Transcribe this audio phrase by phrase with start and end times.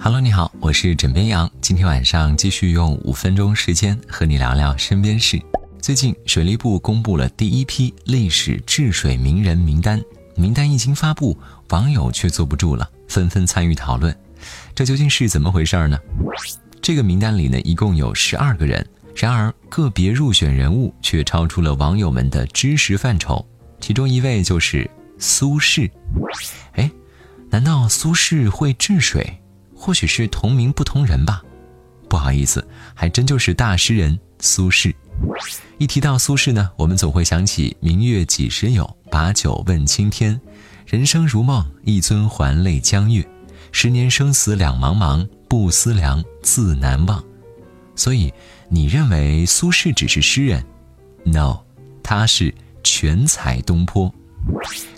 [0.00, 1.50] Hello，你好，我是枕边羊。
[1.60, 5.42] 今天晚上继续用五分钟时间和你聊聊身边事。
[5.82, 10.00] 最近，水利部公布了第一批历史治水名人名单，
[10.36, 11.36] 名单一经发布，
[11.70, 14.16] 网友却坐不住了，纷纷参与讨论。
[14.72, 15.98] 这究竟是怎么回事呢？
[16.80, 18.86] 这个名单里呢，一共有十二个人，
[19.16, 23.44] 然而个别入选人物却超出了网友们的知识范畴。
[23.80, 25.90] 其中一位就是苏轼。
[26.74, 26.88] 哎，
[27.50, 29.42] 难道苏轼会治水？
[29.78, 31.40] 或许是同名不同人吧，
[32.08, 34.92] 不好意思，还真就是大诗人苏轼。
[35.78, 40.38] 一提到苏轼呢，我们总会想起“明月几时有，把酒问青天。
[40.84, 43.26] 人生如梦，一樽还酹江月。
[43.70, 47.22] 十年生死两茫茫，不思量，自难忘。”
[47.94, 48.32] 所以，
[48.68, 50.64] 你认为苏轼只是诗人
[51.24, 51.58] ？No，
[52.02, 52.52] 他是
[52.82, 54.12] 全才东坡。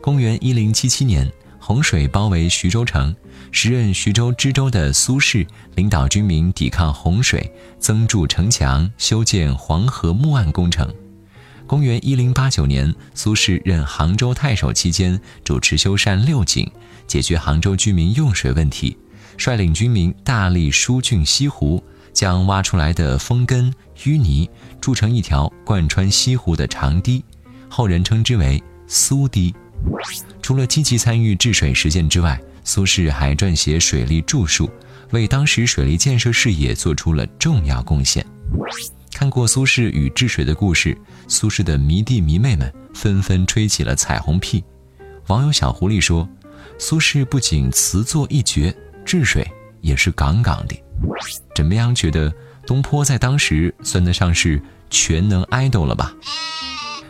[0.00, 1.30] 公元一零七七年。
[1.68, 3.14] 洪水包围徐州城，
[3.52, 10.90] 时任徐州知州的苏轼领导军民抵抗洪水，增筑城墙，修建黄河木岸工程。
[11.66, 16.72] 公元一零八九年，苏轼任杭州太守期间，主持修缮六井，
[17.06, 18.96] 解决杭州居民用水问题，
[19.36, 23.70] 率领军民大力疏浚西湖，将挖出来的风根
[24.04, 24.48] 淤泥
[24.80, 27.22] 筑成一条贯穿西湖的长堤，
[27.68, 29.54] 后人称之为苏堤。
[30.48, 34.70] 除了积极参与治水实践之外，苏轼还撰写水利著述，
[35.10, 38.24] 为当时水利建设事业做出了重要贡献。
[39.12, 40.96] 看过苏轼与治水的故事，
[41.28, 44.64] 苏轼的迷弟迷妹们纷纷吹起了彩虹屁。
[45.26, 46.26] 网友小狐狸说
[46.80, 48.74] ：“苏轼不仅词作一绝，
[49.04, 49.46] 治水
[49.82, 50.74] 也是杠杠的。”
[51.54, 51.94] 怎么样？
[51.94, 52.32] 觉得
[52.66, 56.14] 东坡在当时算得上是全能 idol 了吧？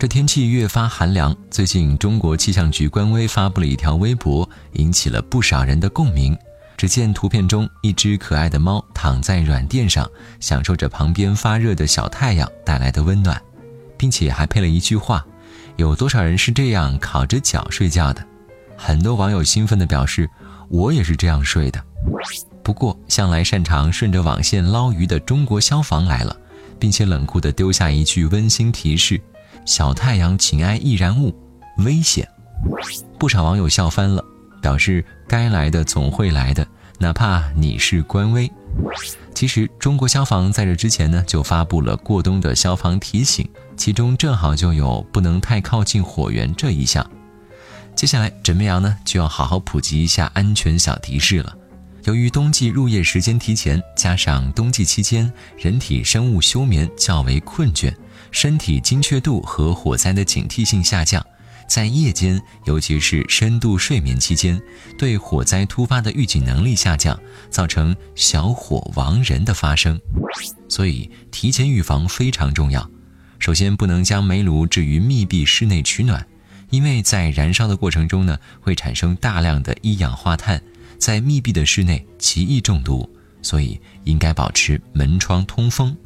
[0.00, 6.34] 这天气越发寒凉，最近中国气象局官微发布了一条微博，引起了不少人的共鸣。
[6.74, 13.38] 只见图片中一只可爱的猫躺在软垫上，享受着旁边发热的小太阳带来的温暖，
[13.98, 15.22] 并且还配了一句话
[15.76, 18.26] ：“有多少人是这样烤着脚睡觉的？”
[18.78, 20.26] 很多网友兴奋地表示
[20.70, 21.78] ：“我也是这样睡的。”
[22.64, 26.34] 不过，向来擅长顺着网线捞鱼的中国消防来了，
[26.78, 29.20] 并且冷酷地丢下一句温馨提示。
[29.64, 31.34] 小太阳，请挨易燃物，
[31.78, 32.28] 危险！
[33.18, 34.24] 不少网友笑翻了，
[34.60, 36.66] 表示该来的总会来的，
[36.98, 38.50] 哪怕你是官微。
[39.34, 47.04] 其实，中国消防在这之前呢，就发布了过冬的消防提醒，其中正好就有不能太靠近火源这一项。
[47.94, 51.54] 接下来，枕边羊呢就要好好普及一下安全小提示了。
[52.04, 57.94] 由于冬季入夜时间提前，加上冬季期间人体生物休眠较为困倦。
[58.30, 61.24] 身体精确度和火灾的警惕性下降，
[61.68, 64.60] 在夜间，尤其是深度睡眠期间，
[64.96, 67.18] 对火灾突发的预警能力下降，
[67.50, 70.00] 造成小火亡人的发生。
[70.68, 72.88] 所以，提前预防非常重要。
[73.40, 76.24] 首先，不能将煤炉置于密闭室内取暖，
[76.70, 80.62] 因为在燃烧的过程中呢，会产生大量的一氧化碳，
[81.00, 83.08] 在密闭的室内极易中毒。
[83.42, 85.96] 所以，应该保持门窗通风，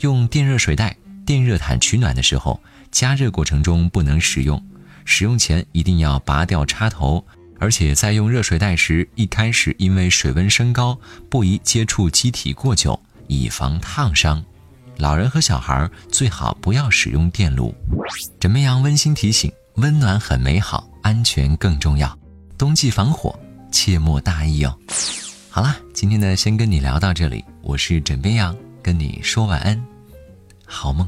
[0.00, 0.96] 用电热水袋。
[1.26, 2.58] 电热毯取暖的时候，
[2.90, 4.64] 加热过程中不能使用，
[5.04, 7.22] 使用前一定要拔掉插头，
[7.58, 10.98] 而且在用热水袋时，一开始因为水温升高，
[11.28, 14.42] 不宜接触机体过久，以防烫伤。
[14.98, 17.74] 老人和小孩最好不要使用电炉。
[18.40, 22.16] 枕边羊温馨提醒：温暖很美好，安全更重要。
[22.56, 23.38] 冬季防火，
[23.76, 24.74] 切莫大意哦。
[25.50, 27.44] 好啦，今天呢，先跟你聊到这里。
[27.60, 29.78] 我是枕边羊，跟你说晚安。
[30.64, 31.06] 好梦。